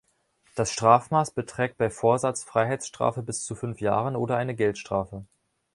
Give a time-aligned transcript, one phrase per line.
[0.55, 5.27] Das Strafmaß beträgt bei Vorsatz Freiheitsstrafe bis zu fünf Jahren oder eine Geldstrafe.